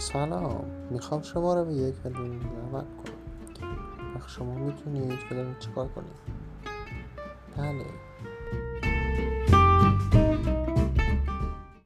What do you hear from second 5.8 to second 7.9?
کنید. بله.